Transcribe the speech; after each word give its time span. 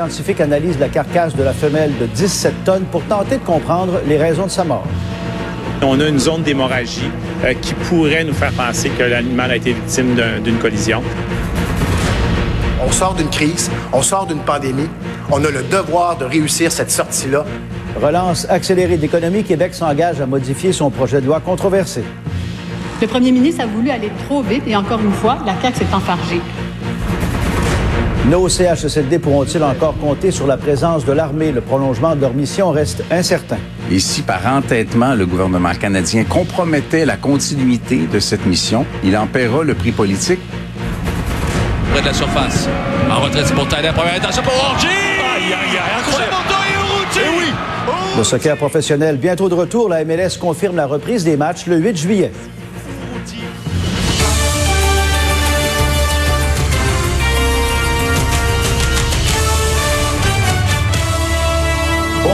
Scientifique 0.00 0.40
analyse 0.40 0.78
la 0.80 0.88
carcasse 0.88 1.36
de 1.36 1.42
la 1.44 1.52
femelle 1.52 1.92
de 2.00 2.06
17 2.06 2.64
tonnes 2.64 2.84
pour 2.90 3.02
tenter 3.04 3.36
de 3.36 3.44
comprendre 3.44 4.00
les 4.06 4.16
raisons 4.16 4.46
de 4.46 4.50
sa 4.50 4.64
mort. 4.64 4.86
On 5.82 6.00
a 6.00 6.08
une 6.08 6.18
zone 6.18 6.42
d'hémorragie 6.42 7.10
euh, 7.44 7.54
qui 7.54 7.74
pourrait 7.74 8.24
nous 8.24 8.32
faire 8.32 8.52
penser 8.52 8.88
que 8.88 9.02
l'animal 9.04 9.52
a 9.52 9.56
été 9.56 9.74
victime 9.74 10.18
d'une 10.42 10.58
collision. 10.58 11.02
On 12.84 12.90
sort 12.90 13.14
d'une 13.14 13.28
crise, 13.28 13.70
on 13.92 14.02
sort 14.02 14.26
d'une 14.26 14.40
pandémie. 14.40 14.88
On 15.30 15.44
a 15.44 15.50
le 15.50 15.62
devoir 15.62 16.16
de 16.16 16.24
réussir 16.24 16.72
cette 16.72 16.90
sortie-là. 16.90 17.44
Relance 18.02 18.46
accélérée 18.48 18.96
de 18.96 19.02
l'économie, 19.02 19.44
Québec 19.44 19.72
s'engage 19.72 20.20
à 20.20 20.26
modifier 20.26 20.72
son 20.72 20.90
projet 20.90 21.20
de 21.20 21.26
loi 21.26 21.38
controversé. 21.38 22.02
Le 23.00 23.06
premier 23.06 23.30
ministre 23.30 23.62
a 23.62 23.66
voulu 23.66 23.90
aller 23.90 24.10
trop 24.26 24.42
vite 24.42 24.64
et 24.66 24.74
encore 24.74 25.00
une 25.00 25.12
fois, 25.12 25.38
la 25.46 25.54
CAQ 25.60 25.78
s'est 25.78 25.94
enfargée. 25.94 26.40
Nos 28.26 28.48
CHSLD 28.48 29.18
pourront-ils 29.18 29.64
encore 29.64 29.98
compter 29.98 30.30
sur 30.30 30.46
la 30.46 30.56
présence 30.56 31.04
de 31.04 31.12
l'armée? 31.12 31.50
Le 31.50 31.60
prolongement 31.60 32.14
de 32.14 32.20
leur 32.20 32.34
mission 32.34 32.70
reste 32.70 33.02
incertain. 33.10 33.58
Et 33.90 33.98
si 33.98 34.22
par 34.22 34.46
entêtement, 34.46 35.14
le 35.16 35.26
gouvernement 35.26 35.74
canadien 35.74 36.22
compromettait 36.22 37.04
la 37.04 37.16
continuité 37.16 38.06
de 38.06 38.20
cette 38.20 38.46
mission, 38.46 38.86
il 39.02 39.16
en 39.16 39.26
paiera 39.26 39.64
le 39.64 39.74
prix 39.74 39.90
politique. 39.90 40.38
Près 41.92 42.00
de 42.00 42.06
la 42.06 42.14
surface. 42.14 42.68
En 43.10 43.22
retrait, 43.22 43.42
c'est 43.44 43.54
pour 43.54 43.66
Tyler. 43.66 43.90
Première 43.92 44.14
intention 44.14 44.42
pour 44.42 44.54
Orgy! 44.54 44.86
Aïe, 44.86 45.52
aïe, 45.52 45.78
aïe, 45.78 47.28
oui. 47.38 47.44
Le 48.16 48.22
soccer 48.22 48.56
professionnel, 48.56 49.16
bientôt 49.16 49.48
de 49.48 49.54
retour. 49.54 49.88
La 49.88 50.04
MLS 50.04 50.38
confirme 50.40 50.76
la 50.76 50.86
reprise 50.86 51.24
des 51.24 51.36
matchs 51.36 51.66
le 51.66 51.78
8 51.78 51.96
juillet. 51.96 52.30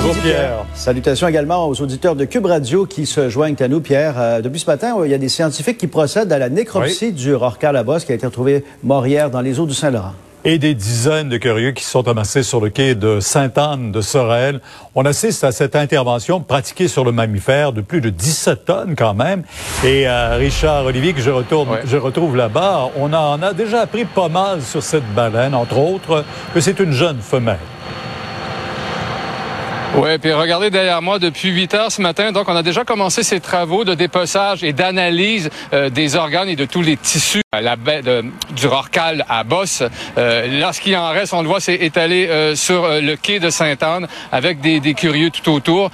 Bonjour 0.09 0.23
Pierre. 0.23 0.65
Salutations 0.73 1.29
également 1.29 1.69
aux 1.69 1.83
auditeurs 1.83 2.17
de 2.17 2.25
Cube 2.25 2.47
Radio 2.47 2.87
qui 2.87 3.05
se 3.05 3.29
joignent 3.29 3.57
à 3.61 3.69
nous, 3.69 3.83
Pierre. 3.83 4.15
Euh, 4.17 4.41
depuis 4.41 4.59
ce 4.59 4.65
matin, 4.65 4.97
il 5.05 5.11
y 5.11 5.15
a 5.15 5.19
des 5.19 5.29
scientifiques 5.29 5.77
qui 5.77 5.87
procèdent 5.87 6.33
à 6.33 6.39
la 6.39 6.49
nécropsie 6.49 7.13
du 7.13 7.35
rorqual 7.35 7.77
à 7.77 7.83
bosse 7.83 8.07
qui 8.07 8.13
a 8.13 8.15
été 8.15 8.25
retrouvé 8.25 8.65
mort 8.83 9.07
hier 9.07 9.29
dans 9.29 9.43
les 9.43 9.61
eaux 9.61 9.67
du 9.67 9.75
Saint-Laurent. 9.75 10.15
Et 10.47 10.59
des 10.59 10.73
dizaines 10.73 11.29
de 11.29 11.37
curieux 11.37 11.73
qui 11.73 11.85
sont 11.85 12.09
amassés 12.09 12.43
sur 12.43 12.59
le 12.59 12.71
quai 12.71 12.95
de 12.95 13.21
Sainte-Anne 13.21 13.93
de 13.93 14.01
Sorel. 14.01 14.63
On 14.95 15.05
assiste 15.05 15.45
à 15.45 15.53
cette 15.53 15.77
intervention 15.77 16.41
pratiquée 16.41 16.89
sur 16.89 17.05
le 17.05 17.13
mammifère 17.13 17.75
de 17.75 17.83
plus 17.83 18.01
de 18.01 18.09
17 18.09 18.65
tonnes 18.65 18.95
quand 18.97 19.13
même. 19.13 19.43
Et 19.85 20.09
euh, 20.09 20.37
Richard 20.39 20.87
Olivier, 20.87 21.13
que 21.13 21.21
je, 21.21 21.31
retourne, 21.31 21.69
je 21.85 21.99
retrouve 21.99 22.35
là-bas, 22.35 22.93
on 22.97 23.13
en 23.13 23.43
a 23.43 23.53
déjà 23.53 23.83
appris 23.83 24.07
pas 24.07 24.31
mal 24.31 24.63
sur 24.63 24.83
cette 24.83 25.13
baleine, 25.15 25.55
entre 25.55 25.77
autres, 25.77 26.25
que 26.55 26.61
c'est 26.61 26.81
une 26.81 26.93
jeune 26.93 27.19
femelle. 27.21 27.59
Oui, 29.97 30.19
puis 30.19 30.33
regardez 30.33 30.71
derrière 30.71 31.03
moi 31.03 31.19
depuis 31.19 31.49
8 31.49 31.75
heures 31.75 31.93
ce 31.93 32.01
matin. 32.03 32.31
Donc, 32.31 32.49
on 32.49 32.55
a 32.55 32.63
déjà 32.63 32.85
commencé 32.85 33.23
ces 33.23 33.41
travaux 33.41 33.85
de 33.85 33.95
dépeçage 33.95 34.63
et 34.63 34.73
d'analyse 34.73 35.51
euh, 35.73 35.91
des 35.91 36.15
organes 36.15 36.49
et 36.49 36.57
de 36.57 36.67
tous 36.67 36.83
les 36.83 36.97
tissus. 36.97 37.43
Euh, 37.59 37.61
la 37.61 37.77
baie 37.77 38.03
de, 38.03 38.25
du 38.51 38.67
Rorcal 38.67 39.25
à 39.29 39.45
Bosse. 39.45 39.83
Euh, 40.17 40.61
là, 40.61 40.73
ce 40.73 40.81
qui 40.81 40.97
en 40.97 41.11
reste, 41.11 41.33
on 41.35 41.43
le 41.43 41.49
voit, 41.49 41.61
c'est 41.61 41.75
étalé 41.75 42.27
euh, 42.29 42.55
sur 42.55 42.89
le 42.89 43.17
quai 43.17 43.41
de 43.41 43.51
Sainte-Anne 43.51 44.09
avec 44.33 44.61
des, 44.61 44.81
des, 44.81 44.95
curieux 44.95 45.31
tout 45.31 45.51
autour. 45.53 45.91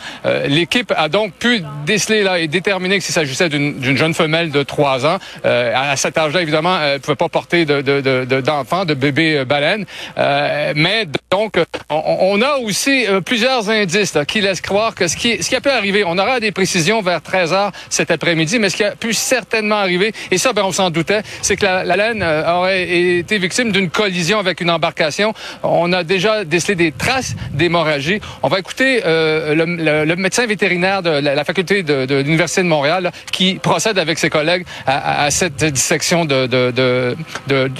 L'équipe 0.47 0.93
a 0.97 1.09
donc 1.09 1.33
pu 1.33 1.63
déceler 1.85 2.23
là 2.23 2.39
et 2.39 2.47
déterminer 2.47 2.99
que 2.99 3.05
s'il 3.05 3.15
s'agissait 3.15 3.49
d'une 3.49 3.97
jeune 3.97 4.15
femelle 4.15 4.51
de 4.51 4.63
3 4.63 5.07
ans. 5.07 5.19
à 5.45 5.97
cet 5.97 6.17
âge-là, 6.17 6.43
évidemment, 6.43 6.79
elle 6.81 6.95
ne 6.95 6.99
pouvait 6.99 7.17
pas 7.17 7.29
porter 7.29 7.65
d'enfants, 7.65 8.85
de, 8.85 8.89
de, 8.89 8.95
de, 8.95 8.95
bébé 8.95 9.45
baleine. 9.45 9.85
mais 10.17 11.07
donc, 11.31 11.57
on, 11.91 12.03
on, 12.21 12.43
a 12.43 12.57
aussi 12.59 13.05
plusieurs 13.27 13.69
indices 13.69 14.17
qui 14.29 14.41
laissent 14.41 14.61
croire 14.61 14.95
que 14.95 15.09
ce 15.09 15.17
qui, 15.17 15.43
ce 15.43 15.49
qui 15.49 15.57
a 15.57 15.61
pu 15.61 15.71
arriver, 15.71 16.05
on 16.07 16.17
aura 16.19 16.41
des 16.41 16.53
précisions 16.53 17.03
vers 17.03 17.21
13 17.21 17.53
heures 17.53 17.73
cet 17.91 18.11
après-midi, 18.11 18.59
mais 18.59 18.71
ce 18.71 18.77
qui 18.77 18.85
a 18.85 18.93
pu 18.93 19.13
certainement 19.13 19.77
arriver, 19.77 20.13
et 20.31 20.39
ça, 20.39 20.53
ben, 20.53 20.63
on 20.65 20.73
s'en 20.73 20.91
doutait, 20.91 21.23
c'est 21.43 21.54
que 21.57 21.65
la, 21.65 21.97
laine 21.97 22.23
euh, 22.23 22.53
aurait 22.53 22.89
été 23.19 23.39
victime 23.39 23.73
d'une 23.73 23.91
collision 23.91 24.39
avec 24.39 24.61
une 24.61 24.71
embarcation. 24.71 25.35
On 25.63 25.93
a 25.93 26.05
déjà 26.05 26.45
décelé 26.45 26.75
des 26.75 26.93
traces 26.93 27.35
d'hémorragie. 27.53 28.21
On 28.43 28.49
va 28.49 28.59
écouter 28.59 29.03
euh, 29.05 29.55
le, 29.55 30.17
médecin 30.17 30.47
vétérinaire 30.47 31.03
de 31.03 31.11
la, 31.11 31.45
faculté 31.45 31.83
de, 31.83 32.23
l'Université 32.23 32.63
de 32.63 32.69
Montréal 32.69 33.11
qui 33.33 33.55
procède 33.55 33.99
avec 33.99 34.19
ses 34.19 34.31
collègues 34.31 34.65
à, 34.87 35.31
cette 35.31 35.65
dissection 35.65 36.25
de, 36.25 36.49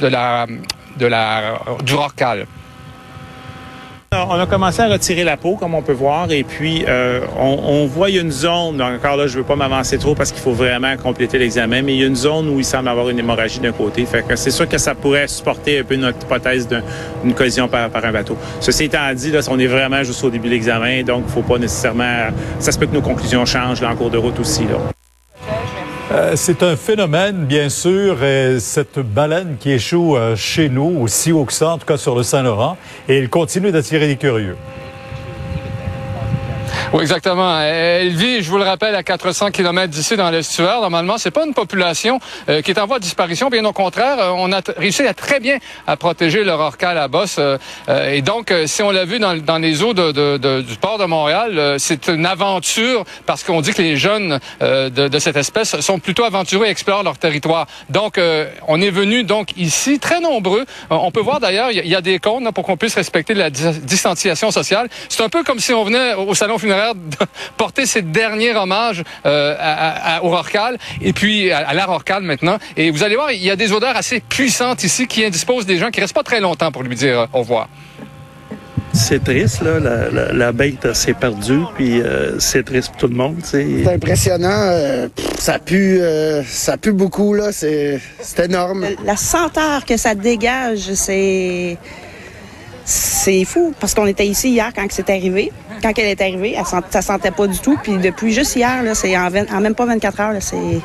la, 0.03 0.47
du 1.85 1.95
rorcal. 1.95 2.47
On 4.29 4.39
a 4.39 4.47
commencé 4.47 4.81
à 4.81 4.89
retirer 4.89 5.25
la 5.25 5.37
peau, 5.37 5.57
comme 5.57 5.75
on 5.75 5.83
peut 5.83 5.93
voir, 5.93 6.31
et 6.31 6.45
puis 6.45 6.85
euh, 6.89 7.21
on, 7.39 7.87
voit 7.87 8.11
une 8.11 8.31
zone, 8.31 8.81
encore 8.81 9.17
là, 9.17 9.27
je 9.27 9.35
ne 9.35 9.39
veux 9.39 9.47
pas 9.47 9.57
m'avancer 9.57 9.99
trop 9.99 10.15
parce 10.15 10.31
qu'il 10.33 10.41
faut 10.41 10.53
vraiment 10.53 10.97
compléter 10.97 11.39
l'examen, 11.39 11.83
mais 11.83 11.95
il 11.95 12.01
y 12.01 12.05
a 12.05 12.07
une 12.07 12.17
zone 12.17 12.49
où 12.49 12.59
il 12.59 12.65
semble 12.65 12.89
avoir 12.89 13.09
une 13.09 13.19
hémorragie 13.19 13.61
d'un 13.61 13.73
côté. 13.73 14.05
Fait 14.07 14.23
que 14.27 14.37
c'est 14.37 14.51
sûr 14.51 14.69
que 14.69 14.79
ça 14.79 14.95
pourrait 14.95 15.29
supporter 15.29 15.81
un 15.81 15.85
peu 15.85 15.97
notre 15.97 16.23
hypothèse 16.23 16.69
d'une 16.69 17.35
collision 17.35 17.69
par, 17.69 17.91
un 17.93 18.13
bateau. 18.13 18.37
Ceci 18.61 18.85
étant 18.85 19.13
dit, 19.15 19.31
là, 19.31 19.41
on 19.51 19.59
est 19.59 19.67
vraiment 19.67 20.03
juste 20.03 20.23
au 20.25 20.31
début 20.31 20.49
de 20.49 20.55
l'examen, 20.55 21.03
donc 21.03 21.29
faut 21.29 21.43
pas 21.43 21.59
nécessairement... 21.59 22.29
Ça 22.59 22.73
se 22.73 22.79
peut 22.79 22.87
que 22.87 22.95
nos 22.95 23.03
conclusions 23.03 23.45
changent 23.45 23.81
là, 23.81 23.91
en 23.91 23.97
cours 23.97 24.11
de 24.11 24.19
route 24.19 24.39
aussi. 24.39 24.63
Là. 24.65 24.79
Euh, 26.13 26.33
c'est 26.37 26.63
un 26.63 26.77
phénomène, 26.77 27.47
bien 27.47 27.71
sûr, 27.71 28.23
et 28.23 28.61
cette 28.61 28.99
baleine 28.99 29.57
qui 29.59 29.73
échoue 29.73 30.17
euh, 30.17 30.37
chez 30.37 30.69
nous, 30.69 31.01
aussi 31.01 31.33
haut 31.33 31.47
que 31.47 31.53
ça, 31.53 31.71
en 31.71 31.79
tout 31.79 31.87
cas 31.87 31.97
sur 31.97 32.15
le 32.15 32.23
Saint-Laurent, 32.23 32.77
et 33.09 33.19
il 33.19 33.31
continue 33.31 33.73
d'attirer 33.73 34.07
des 34.07 34.17
curieux. 34.17 34.57
Oui, 36.95 37.03
exactement. 37.03 37.61
Elle 37.61 38.11
vit, 38.11 38.41
je 38.41 38.49
vous 38.49 38.57
le 38.57 38.63
rappelle, 38.63 38.95
à 38.95 39.03
400 39.03 39.51
km 39.51 39.89
d'ici 39.89 40.17
dans 40.17 40.31
l'estuaire. 40.31 40.81
Normalement, 40.81 41.19
c'est 41.19 41.33
pas 41.33 41.45
une 41.45 41.53
population 41.53 42.21
euh, 42.49 42.63
qui 42.63 42.71
est 42.71 42.79
en 42.79 42.87
voie 42.87 43.01
de 43.01 43.03
disparition. 43.03 43.49
Bien 43.49 43.65
au 43.65 43.73
contraire, 43.73 44.17
euh, 44.21 44.31
on 44.37 44.53
a 44.53 44.61
réussi 44.77 45.05
à 45.05 45.13
très 45.13 45.41
bien 45.41 45.59
à 45.89 45.97
protéger 45.97 46.45
le 46.45 46.55
rorcal 46.55 46.97
à 46.97 47.09
bosse. 47.09 47.39
Euh, 47.41 47.59
et 48.13 48.23
donc, 48.23 48.55
si 48.67 48.81
on 48.85 48.93
l'a 48.93 49.07
vu 49.07 49.19
dans, 49.19 49.59
les 49.59 49.83
eaux 49.83 49.93
du 49.93 50.77
port 50.81 50.99
de 50.99 51.07
Montréal, 51.07 51.81
c'est 51.81 52.07
une 52.07 52.27
aventure 52.27 53.03
parce 53.27 53.43
qu'on 53.43 53.61
dit 53.61 53.75
que 53.75 53.83
les 53.83 53.97
jeunes 53.97 54.39
de, 54.61 55.19
cette 55.19 55.37
espèce 55.37 55.81
sont 55.81 55.99
plutôt 55.99 56.23
aventureux 56.23 56.67
et 56.67 56.71
explorent 56.71 57.03
leur 57.03 57.19
territoire. 57.19 57.67
Donc, 57.91 58.21
on 58.69 58.81
est 58.81 58.91
venu 58.91 59.25
donc 59.25 59.57
ici 59.57 59.99
très 59.99 60.21
nombreux. 60.21 60.65
on 60.91 61.11
peut 61.11 61.21
voir 61.21 61.41
d'ailleurs, 61.41 61.73
il 61.73 61.89
y, 61.89 61.97
a 61.97 62.01
des 62.01 62.21
cônes 62.21 62.53
pour 62.53 62.65
qu'on 62.65 62.77
puisse 62.77 62.95
respecter 62.95 63.35
la 63.35 63.51
distanciation 63.51 64.53
sociale. 64.53 64.89
C'est 65.09 65.25
un 65.25 65.29
peu 65.29 65.43
comme 65.43 65.59
si 65.59 65.73
on 65.73 65.83
venait 65.83 66.15
au 66.15 66.35
salon 66.35 66.57
funéraire 66.59 66.84
de 66.93 67.17
porter 67.57 67.87
ces 67.87 68.03
derniers 68.03 68.55
hommages 68.55 69.03
euh, 69.25 69.55
à, 69.59 70.23
au 70.23 70.29
Rorcal 70.29 70.77
et 71.01 71.13
puis 71.13 71.51
à, 71.51 71.73
la 71.73 71.87
Rorcal 71.87 72.23
maintenant. 72.23 72.59
Et 72.77 72.91
vous 72.91 73.03
allez 73.03 73.17
voir, 73.17 73.33
il 73.33 73.43
y 73.43 73.51
a 73.51 73.57
des 73.57 73.73
odeurs 73.73 73.97
assez 73.97 74.21
puissantes 74.21 74.85
ici 74.85 75.07
qui 75.07 75.25
indisposent 75.25 75.67
des 75.67 75.79
gens 75.79 75.91
qui 75.91 76.01
restent 76.01 76.15
pas 76.15 76.23
très 76.23 76.41
longtemps 76.41 76.73
pour 76.73 76.83
lui 76.83 76.97
dire 76.97 77.29
au 77.33 77.39
revoir. 77.39 77.69
C'est 78.93 79.25
triste, 79.25 79.63
là. 79.63 79.81
La, 80.33 80.53
bête 80.53 80.95
s'est 80.95 81.15
perdue, 81.15 81.63
puis 81.75 82.01
euh, 82.01 82.39
c'est 82.39 82.65
triste 82.65 82.91
pour 82.91 82.99
tout 82.99 83.09
le 83.09 83.17
monde. 83.17 83.39
C'est 83.43 83.89
impressionnant. 83.89 84.49
Euh, 84.51 85.09
ça 85.37 85.59
pue, 85.59 86.01
ça 86.47 86.77
pue 86.77 86.93
beaucoup, 86.93 87.35
là. 87.35 87.51
C'est 87.51 88.01
énorme. 88.39 88.87
La 89.05 89.17
senteur 89.17 89.85
que 89.85 89.97
ça 89.97 90.15
dégage, 90.15 90.95
c'est 90.95 91.77
c'est 92.85 93.45
fou 93.45 93.75
parce 93.81 93.95
qu'on 93.95 94.07
était 94.07 94.27
ici 94.27 94.51
hier 94.51 94.71
quand 94.75 94.87
c'est 94.91 95.09
arrivé. 95.09 95.53
Quand 95.83 95.93
elle 95.97 96.07
est 96.07 96.21
arrivée, 96.21 96.55
elle 96.57 96.67
sent, 96.67 96.81
ça 96.91 97.03
sentait 97.03 97.31
pas 97.31 97.47
du 97.47 97.59
tout. 97.59 97.79
Puis 97.83 97.97
depuis 97.97 98.33
juste 98.33 98.57
hier, 98.57 98.83
là, 98.83 98.95
c'est 98.95 99.17
en, 99.17 99.31
même 99.61 99.75
pas 99.75 99.87
24 99.87 100.21
heures, 100.21 100.33
c'est. 100.41 100.81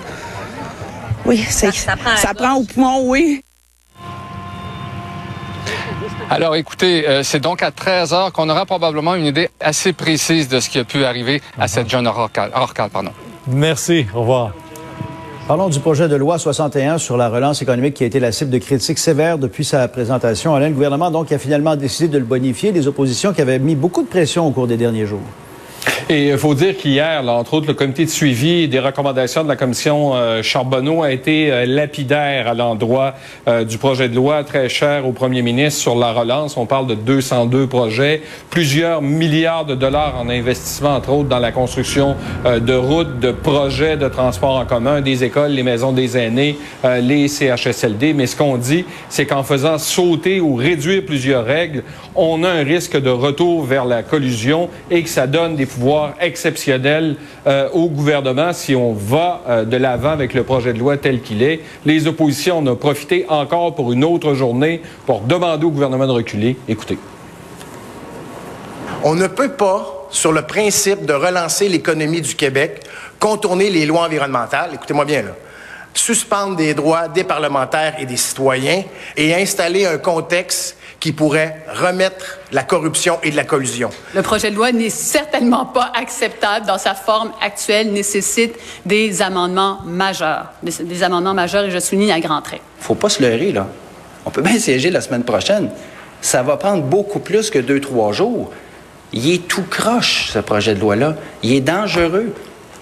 Oui, 1.25 1.45
c'est. 1.49 1.73
Ça, 1.73 2.33
prend, 2.33 2.55
au 2.55 2.63
poumon, 2.63 3.01
oui. 3.09 3.43
Alors 6.29 6.55
écoutez, 6.55 7.07
euh, 7.07 7.23
c'est 7.23 7.39
donc 7.39 7.63
à 7.63 7.71
13 7.71 8.13
heures 8.13 8.31
qu'on 8.31 8.49
aura 8.49 8.65
probablement 8.65 9.15
une 9.15 9.25
idée 9.25 9.49
assez 9.59 9.93
précise 9.93 10.47
de 10.47 10.59
ce 10.59 10.69
qui 10.69 10.77
a 10.77 10.83
pu 10.83 11.03
arriver 11.03 11.41
à 11.57 11.67
cette 11.67 11.89
jeune 11.89 12.05
Orcal. 12.05 12.51
pardon. 12.91 13.11
Merci, 13.47 14.05
au 14.13 14.21
revoir. 14.21 14.51
Parlons 15.49 15.69
du 15.69 15.79
projet 15.79 16.07
de 16.07 16.15
loi 16.15 16.37
61 16.37 16.99
sur 16.99 17.17
la 17.17 17.27
relance 17.27 17.63
économique 17.63 17.95
qui 17.95 18.03
a 18.03 18.05
été 18.05 18.19
la 18.19 18.31
cible 18.31 18.51
de 18.51 18.59
critiques 18.59 18.99
sévères 18.99 19.39
depuis 19.39 19.65
sa 19.65 19.87
présentation. 19.87 20.53
Alain, 20.53 20.67
le 20.67 20.75
gouvernement 20.75 21.09
donc 21.09 21.31
a 21.31 21.39
finalement 21.39 21.75
décidé 21.75 22.07
de 22.07 22.19
le 22.19 22.23
bonifier. 22.23 22.71
Les 22.71 22.87
oppositions 22.87 23.33
qui 23.33 23.41
avaient 23.41 23.57
mis 23.57 23.73
beaucoup 23.73 24.03
de 24.03 24.07
pression 24.07 24.45
au 24.45 24.51
cours 24.51 24.67
des 24.67 24.77
derniers 24.77 25.07
jours. 25.07 25.23
Et 26.11 26.29
il 26.29 26.37
faut 26.39 26.55
dire 26.55 26.75
qu'hier, 26.75 27.23
entre 27.27 27.53
autres, 27.53 27.67
le 27.67 27.75
comité 27.75 28.03
de 28.03 28.09
suivi 28.09 28.67
des 28.67 28.79
recommandations 28.79 29.43
de 29.43 29.47
la 29.47 29.55
commission 29.55 30.15
euh, 30.15 30.41
Charbonneau 30.41 31.03
a 31.03 31.11
été 31.11 31.51
euh, 31.51 31.67
lapidaire 31.67 32.47
à 32.47 32.55
l'endroit 32.55 33.13
euh, 33.47 33.63
du 33.63 33.77
projet 33.77 34.09
de 34.09 34.15
loi 34.15 34.43
très 34.43 34.69
cher 34.69 35.05
au 35.05 35.11
premier 35.11 35.43
ministre 35.43 35.79
sur 35.79 35.93
la 35.93 36.11
relance. 36.11 36.57
On 36.57 36.65
parle 36.65 36.87
de 36.87 36.95
202 36.95 37.67
projets, 37.67 38.23
plusieurs 38.49 39.03
milliards 39.03 39.65
de 39.65 39.75
dollars 39.75 40.15
en 40.19 40.29
investissement, 40.29 40.95
entre 40.95 41.11
autres, 41.11 41.29
dans 41.29 41.37
la 41.37 41.51
construction 41.51 42.15
de 42.43 42.73
routes, 42.73 43.19
de 43.19 43.29
projets 43.29 43.95
de 43.95 44.07
transport 44.07 44.55
en 44.55 44.65
commun, 44.65 45.01
des 45.01 45.23
écoles, 45.23 45.51
les 45.51 45.61
maisons 45.61 45.91
des 45.91 46.17
aînés, 46.17 46.57
les 47.01 47.27
CHSLD. 47.27 48.13
Mais 48.13 48.25
ce 48.25 48.35
qu'on 48.35 48.57
dit, 48.57 48.83
c'est 49.09 49.27
qu'en 49.27 49.43
faisant 49.43 49.77
sauter 49.77 50.41
ou 50.41 50.55
réduire 50.55 51.05
plusieurs 51.05 51.45
règles, 51.45 51.83
on 52.15 52.43
a 52.43 52.49
un 52.49 52.63
risque 52.63 52.99
de 52.99 53.11
retour 53.11 53.63
vers 53.63 53.85
la 53.85 54.01
collusion 54.01 54.69
et 54.89 55.03
que 55.03 55.09
ça 55.09 55.27
donne 55.27 55.55
des 55.55 55.67
exceptionnel 56.19 57.15
euh, 57.47 57.69
au 57.73 57.89
gouvernement 57.89 58.53
si 58.53 58.75
on 58.75 58.93
va 58.93 59.41
euh, 59.47 59.65
de 59.65 59.77
l'avant 59.77 60.11
avec 60.11 60.33
le 60.33 60.43
projet 60.43 60.73
de 60.73 60.79
loi 60.79 60.97
tel 60.97 61.21
qu'il 61.21 61.43
est. 61.43 61.61
Les 61.85 62.07
oppositions 62.07 62.59
en 62.59 62.67
ont 62.67 62.75
profité 62.75 63.25
encore 63.29 63.75
pour 63.75 63.91
une 63.91 64.03
autre 64.03 64.33
journée 64.33 64.81
pour 65.05 65.21
demander 65.21 65.65
au 65.65 65.71
gouvernement 65.71 66.07
de 66.07 66.11
reculer. 66.11 66.57
Écoutez. 66.67 66.97
On 69.03 69.15
ne 69.15 69.27
peut 69.27 69.53
pas, 69.53 70.07
sur 70.09 70.31
le 70.31 70.41
principe 70.41 71.05
de 71.05 71.13
relancer 71.13 71.69
l'économie 71.69 72.21
du 72.21 72.35
Québec, 72.35 72.81
contourner 73.19 73.69
les 73.69 73.85
lois 73.85 74.05
environnementales. 74.05 74.71
Écoutez-moi 74.73 75.05
bien, 75.05 75.21
là 75.21 75.35
suspendre 75.93 76.55
des 76.55 76.73
droits 76.73 77.07
des 77.07 77.23
parlementaires 77.23 77.95
et 77.99 78.05
des 78.05 78.17
citoyens 78.17 78.83
et 79.17 79.33
installer 79.33 79.85
un 79.85 79.97
contexte 79.97 80.77
qui 80.99 81.11
pourrait 81.13 81.63
remettre 81.73 82.39
la 82.51 82.63
corruption 82.63 83.19
et 83.23 83.31
de 83.31 83.35
la 83.35 83.45
collusion. 83.45 83.89
Le 84.13 84.21
projet 84.21 84.51
de 84.51 84.55
loi 84.55 84.71
n'est 84.71 84.89
certainement 84.89 85.65
pas 85.65 85.91
acceptable 85.95 86.65
dans 86.65 86.77
sa 86.77 86.93
forme 86.93 87.31
actuelle, 87.41 87.91
nécessite 87.91 88.55
des 88.85 89.21
amendements 89.21 89.79
majeurs, 89.85 90.51
des, 90.61 91.03
amendements 91.03 91.33
majeurs 91.33 91.65
et 91.65 91.71
je 91.71 91.79
souligne 91.79 92.11
à 92.11 92.19
grands 92.19 92.41
traits. 92.41 92.61
Faut 92.79 92.95
pas 92.95 93.09
se 93.09 93.21
leurrer, 93.21 93.51
là. 93.51 93.67
On 94.25 94.31
peut 94.31 94.41
bien 94.41 94.59
siéger 94.59 94.89
la 94.91 95.01
semaine 95.01 95.23
prochaine. 95.23 95.69
Ça 96.21 96.43
va 96.43 96.57
prendre 96.57 96.83
beaucoup 96.83 97.19
plus 97.19 97.49
que 97.49 97.59
deux, 97.59 97.79
trois 97.79 98.11
jours. 98.11 98.51
Il 99.13 99.31
est 99.31 99.47
tout 99.47 99.63
croche, 99.63 100.29
ce 100.31 100.39
projet 100.39 100.75
de 100.75 100.81
loi-là. 100.81 101.15
Il 101.41 101.53
est 101.53 101.61
dangereux. 101.61 102.33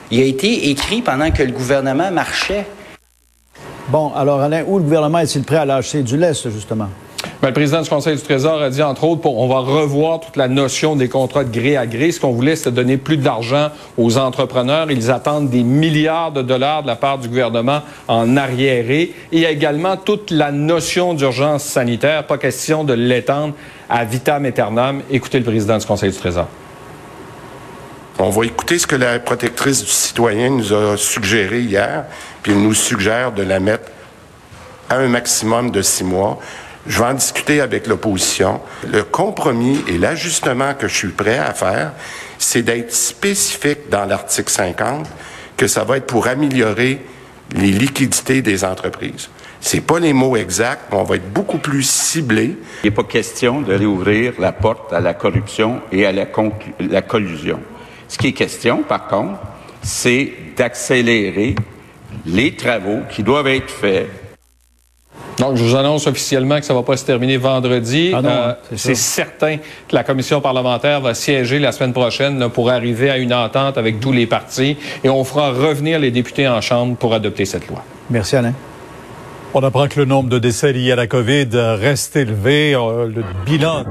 Il 0.09 0.19
a 0.19 0.25
été 0.25 0.69
écrit 0.69 1.01
pendant 1.01 1.29
que 1.31 1.43
le 1.43 1.51
gouvernement 1.51 2.11
marchait. 2.11 2.65
Bon, 3.89 4.11
alors 4.13 4.41
Alain, 4.41 4.63
où 4.67 4.77
le 4.77 4.83
gouvernement 4.83 5.19
est-il 5.19 5.43
prêt 5.43 5.57
à 5.57 5.65
lâcher 5.65 6.01
du 6.01 6.17
lest, 6.17 6.49
justement? 6.49 6.89
Bien, 7.39 7.49
le 7.49 7.53
président 7.53 7.83
du 7.83 7.89
Conseil 7.89 8.15
du 8.15 8.21
Trésor 8.23 8.63
a 8.63 8.71
dit, 8.71 8.81
entre 8.81 9.03
autres, 9.03 9.21
pour, 9.21 9.37
on 9.37 9.47
va 9.47 9.59
revoir 9.59 10.19
toute 10.19 10.37
la 10.37 10.47
notion 10.47 10.95
des 10.95 11.07
contrats 11.07 11.43
de 11.43 11.51
gré 11.51 11.77
à 11.77 11.85
gré. 11.85 12.11
Ce 12.11 12.19
qu'on 12.19 12.31
voulait, 12.31 12.55
c'est 12.55 12.71
donner 12.71 12.97
plus 12.97 13.17
d'argent 13.17 13.69
aux 13.95 14.17
entrepreneurs. 14.17 14.89
Ils 14.89 15.11
attendent 15.11 15.51
des 15.51 15.61
milliards 15.61 16.31
de 16.31 16.41
dollars 16.41 16.81
de 16.81 16.87
la 16.87 16.95
part 16.95 17.19
du 17.19 17.27
gouvernement 17.27 17.81
en 18.07 18.37
arriéré. 18.37 19.01
Et 19.01 19.13
il 19.33 19.39
y 19.41 19.45
a 19.45 19.51
également 19.51 19.97
toute 19.97 20.31
la 20.31 20.51
notion 20.51 21.13
d'urgence 21.13 21.63
sanitaire. 21.63 22.25
Pas 22.25 22.39
question 22.39 22.83
de 22.83 22.93
l'étendre 22.93 23.53
à 23.87 24.03
vitam 24.03 24.43
aeternam. 24.43 25.03
Écoutez 25.11 25.37
le 25.37 25.45
président 25.45 25.77
du 25.77 25.85
Conseil 25.85 26.09
du 26.09 26.17
Trésor. 26.17 26.47
On 28.17 28.31
va 28.31 28.45
écouter 28.45 28.79
ce 28.79 28.87
que 28.87 28.95
la 28.95 29.19
protectrice 29.19 29.83
du 29.83 29.91
citoyen 29.91 30.49
nous 30.49 30.73
a 30.73 30.97
suggéré 30.97 31.59
hier, 31.59 32.05
puis 32.41 32.51
elle 32.51 32.63
nous 32.63 32.73
suggère 32.73 33.31
de 33.31 33.43
la 33.43 33.59
mettre 33.59 33.91
à 34.89 34.95
un 34.95 35.07
maximum 35.07 35.69
de 35.69 35.83
six 35.83 36.03
mois. 36.03 36.39
Je 36.87 36.99
vais 36.99 37.05
en 37.05 37.13
discuter 37.13 37.61
avec 37.61 37.87
l'opposition. 37.87 38.61
Le 38.89 39.03
compromis 39.03 39.83
et 39.87 39.97
l'ajustement 39.97 40.73
que 40.73 40.87
je 40.87 40.95
suis 40.95 41.07
prêt 41.09 41.37
à 41.37 41.53
faire, 41.53 41.91
c'est 42.39 42.61
d'être 42.61 42.93
spécifique 42.93 43.89
dans 43.89 44.05
l'article 44.05 44.49
50 44.49 45.07
que 45.57 45.67
ça 45.67 45.83
va 45.83 45.97
être 45.97 46.05
pour 46.05 46.27
améliorer 46.27 46.99
les 47.55 47.71
liquidités 47.71 48.41
des 48.41 48.63
entreprises. 48.63 49.29
C'est 49.59 49.81
pas 49.81 49.99
les 49.99 50.13
mots 50.13 50.37
exacts, 50.37 50.83
mais 50.91 50.97
on 50.97 51.03
va 51.03 51.15
être 51.15 51.33
beaucoup 51.33 51.57
plus 51.57 51.83
ciblé. 51.83 52.55
Il 52.83 52.85
n'est 52.85 52.91
pas 52.91 53.03
question 53.03 53.61
de 53.61 53.73
réouvrir 53.73 54.33
la 54.39 54.51
porte 54.51 54.93
à 54.93 54.99
la 54.99 55.13
corruption 55.13 55.81
et 55.91 56.05
à 56.05 56.11
la, 56.11 56.25
la 56.79 57.01
collusion. 57.01 57.59
Ce 58.07 58.17
qui 58.17 58.27
est 58.27 58.33
question, 58.33 58.83
par 58.83 59.07
contre, 59.07 59.39
c'est 59.81 60.31
d'accélérer 60.55 61.55
les 62.25 62.55
travaux 62.55 62.99
qui 63.09 63.23
doivent 63.23 63.47
être 63.47 63.69
faits 63.69 64.09
donc, 65.37 65.55
je 65.55 65.63
vous 65.63 65.75
annonce 65.75 66.07
officiellement 66.07 66.59
que 66.59 66.65
ça 66.65 66.73
va 66.73 66.81
pas 66.81 66.97
se 66.97 67.05
terminer 67.05 67.37
vendredi. 67.37 68.11
Ah 68.13 68.21
euh, 68.25 68.53
c'est 68.75 68.95
certain 68.95 69.57
que 69.57 69.95
la 69.95 70.03
commission 70.03 70.41
parlementaire 70.41 70.99
va 71.01 71.13
siéger 71.13 71.59
la 71.59 71.71
semaine 71.71 71.93
prochaine 71.93 72.49
pour 72.49 72.71
arriver 72.71 73.09
à 73.09 73.17
une 73.17 73.33
entente 73.33 73.77
avec 73.77 73.99
tous 73.99 74.11
les 74.11 74.25
partis 74.25 74.77
et 75.03 75.09
on 75.09 75.23
fera 75.23 75.51
revenir 75.51 75.99
les 75.99 76.11
députés 76.11 76.47
en 76.47 76.59
Chambre 76.61 76.95
pour 76.95 77.13
adopter 77.13 77.45
cette 77.45 77.67
loi. 77.67 77.83
Merci, 78.09 78.35
Alain. 78.35 78.53
On 79.53 79.61
apprend 79.61 79.87
que 79.87 79.99
le 79.99 80.05
nombre 80.05 80.29
de 80.29 80.39
décès 80.39 80.73
liés 80.73 80.91
à 80.91 80.95
la 80.95 81.07
COVID 81.07 81.49
reste 81.53 82.15
élevé. 82.15 82.73
Euh, 82.73 83.07
le 83.07 83.23
bilan 83.45 83.83